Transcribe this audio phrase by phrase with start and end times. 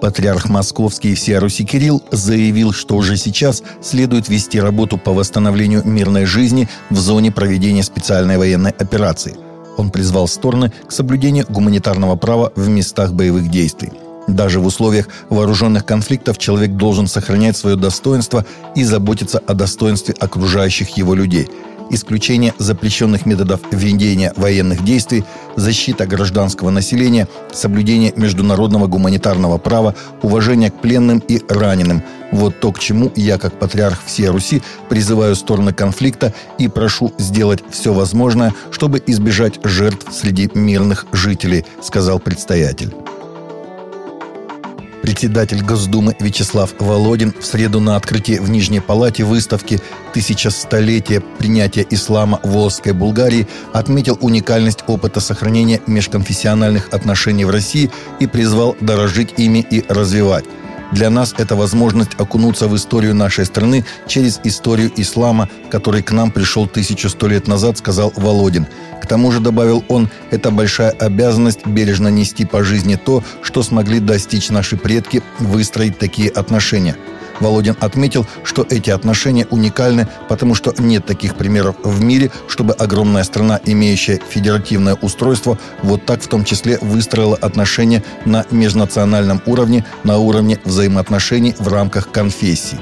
[0.00, 6.24] Патриарх Московский всея Руси Кирилл заявил, что уже сейчас следует вести работу по восстановлению мирной
[6.24, 9.36] жизни в зоне проведения специальной военной операции.
[9.76, 13.92] Он призвал стороны к соблюдению гуманитарного права в местах боевых действий.
[14.26, 20.96] Даже в условиях вооруженных конфликтов человек должен сохранять свое достоинство и заботиться о достоинстве окружающих
[20.96, 21.48] его людей–
[21.90, 25.24] исключение запрещенных методов ведения военных действий,
[25.56, 32.02] защита гражданского населения, соблюдение международного гуманитарного права, уважение к пленным и раненым.
[32.32, 37.62] Вот то, к чему я, как патриарх всей Руси, призываю стороны конфликта и прошу сделать
[37.70, 42.94] все возможное, чтобы избежать жертв среди мирных жителей, сказал предстоятель.
[45.10, 49.80] Председатель Госдумы Вячеслав Володин в среду на открытии в Нижней Палате выставки
[50.14, 57.90] «Тысяча столетия принятия ислама в Волжской Булгарии» отметил уникальность опыта сохранения межконфессиональных отношений в России
[58.20, 60.44] и призвал дорожить ими и развивать.
[60.92, 66.30] Для нас это возможность окунуться в историю нашей страны через историю ислама, который к нам
[66.30, 68.66] пришел тысячу сто лет назад, сказал Володин.
[69.00, 74.00] К тому же, добавил он, это большая обязанность бережно нести по жизни то, что смогли
[74.00, 76.96] достичь наши предки, выстроить такие отношения–
[77.40, 83.24] Володин отметил, что эти отношения уникальны, потому что нет таких примеров в мире, чтобы огромная
[83.24, 90.18] страна, имеющая федеративное устройство, вот так в том числе выстроила отношения на межнациональном уровне, на
[90.18, 92.78] уровне взаимоотношений в рамках конфессий.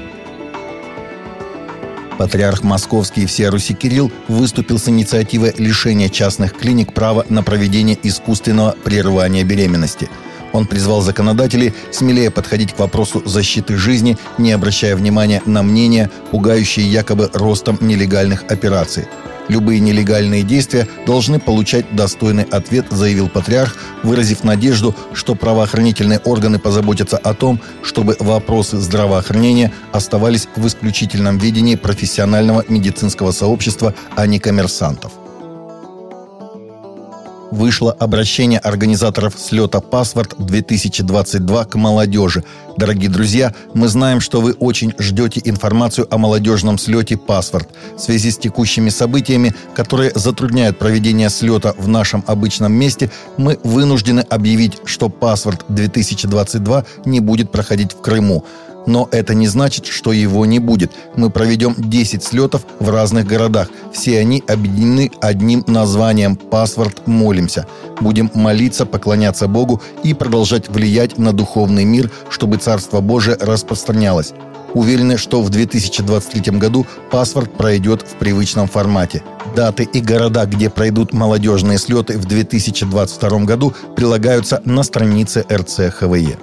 [2.17, 7.97] Патриарх Московский и всея Руси Кирилл выступил с инициативой лишения частных клиник права на проведение
[8.03, 10.09] искусственного прерывания беременности–
[10.53, 16.85] он призвал законодателей смелее подходить к вопросу защиты жизни, не обращая внимания на мнения, пугающие
[16.85, 19.07] якобы ростом нелегальных операций.
[19.49, 27.17] Любые нелегальные действия должны получать достойный ответ, заявил патриарх, выразив надежду, что правоохранительные органы позаботятся
[27.17, 35.13] о том, чтобы вопросы здравоохранения оставались в исключительном видении профессионального медицинского сообщества, а не коммерсантов
[37.51, 42.43] вышло обращение организаторов слета «Паспорт-2022» к молодежи.
[42.77, 47.69] Дорогие друзья, мы знаем, что вы очень ждете информацию о молодежном слете «Паспорт».
[47.95, 54.21] В связи с текущими событиями, которые затрудняют проведение слета в нашем обычном месте, мы вынуждены
[54.21, 58.45] объявить, что «Паспорт-2022» не будет проходить в Крыму.
[58.85, 60.91] Но это не значит, что его не будет.
[61.15, 63.69] Мы проведем 10 слетов в разных городах.
[63.93, 67.67] Все они объединены одним названием «Паспорт молимся».
[67.99, 74.33] Будем молиться, поклоняться Богу и продолжать влиять на духовный мир, чтобы Царство Божие распространялось.
[74.73, 79.23] Уверены, что в 2023 году паспорт пройдет в привычном формате.
[79.55, 86.37] Даты и города, где пройдут молодежные слеты в 2022 году, прилагаются на странице РЦХВЕ.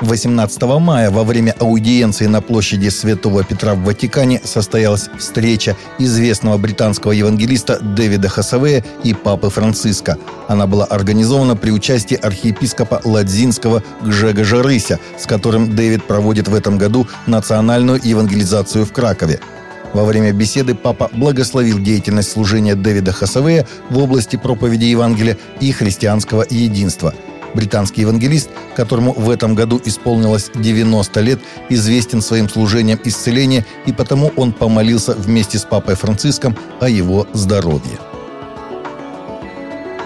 [0.00, 7.12] 18 мая во время аудиенции на площади Святого Петра в Ватикане состоялась встреча известного британского
[7.12, 10.18] евангелиста Дэвида Хасавея и Папы Франциска.
[10.48, 16.76] Она была организована при участии архиепископа Ладзинского Гжега Жарыся, с которым Дэвид проводит в этом
[16.76, 19.38] году национальную евангелизацию в Кракове.
[19.92, 26.44] Во время беседы папа благословил деятельность служения Дэвида Хасавея в области проповеди Евангелия и христианского
[26.50, 27.14] единства–
[27.54, 34.32] Британский евангелист, которому в этом году исполнилось 90 лет, известен своим служением исцеления, и потому
[34.36, 37.98] он помолился вместе с папой Франциском о его здоровье.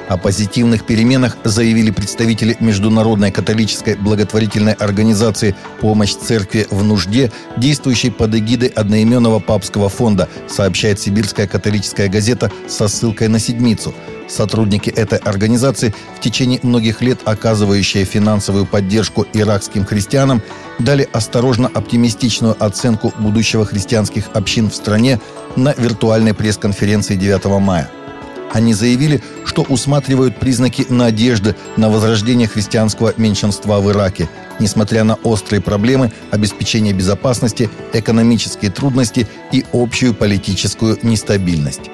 [0.08, 8.34] О позитивных переменах заявили представители Международной католической благотворительной организации «Помощь церкви в нужде», действующей под
[8.34, 13.94] эгидой одноименного папского фонда, сообщает сибирская католическая газета со ссылкой на седмицу–
[14.28, 20.42] Сотрудники этой организации, в течение многих лет оказывающие финансовую поддержку иракским христианам,
[20.78, 25.18] дали осторожно оптимистичную оценку будущего христианских общин в стране
[25.56, 27.90] на виртуальной пресс-конференции 9 мая.
[28.52, 34.28] Они заявили, что усматривают признаки надежды на возрождение христианского меньшинства в Ираке,
[34.58, 41.90] несмотря на острые проблемы обеспечения безопасности, экономические трудности и общую политическую нестабильность.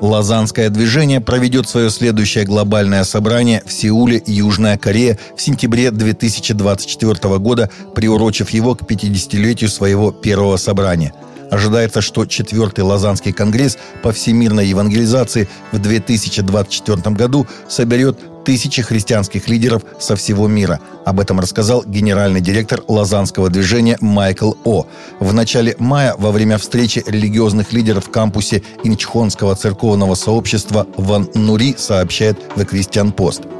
[0.00, 7.68] Лазанское движение проведет свое следующее глобальное собрание в Сеуле, Южная Корея в сентябре 2024 года,
[7.94, 11.12] приурочив его к 50-летию своего первого собрания.
[11.50, 19.82] Ожидается, что четвертый Лазанский конгресс по всемирной евангелизации в 2024 году соберет тысячи христианских лидеров
[19.98, 20.80] со всего мира.
[21.04, 24.86] Об этом рассказал генеральный директор Лазанского движения Майкл О.
[25.20, 31.74] В начале мая во время встречи религиозных лидеров в кампусе Инчхонского церковного сообщества в Нури
[31.76, 33.57] сообщает The Christian Post.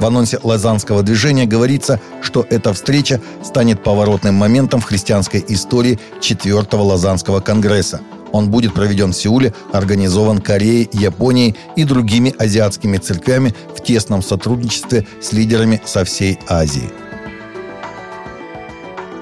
[0.00, 6.82] В анонсе Лазанского движения говорится, что эта встреча станет поворотным моментом в христианской истории Четвертого
[6.82, 8.00] Лазанского конгресса.
[8.30, 15.06] Он будет проведен в Сеуле, организован Кореей, Японией и другими азиатскими церквями в тесном сотрудничестве
[15.20, 16.90] с лидерами со всей Азии.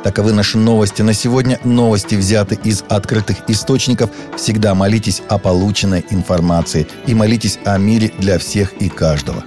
[0.02, 1.58] Таковы наши новости на сегодня.
[1.64, 4.10] Новости взяты из открытых источников.
[4.36, 9.42] Всегда молитесь о полученной информации и молитесь о мире для всех и каждого.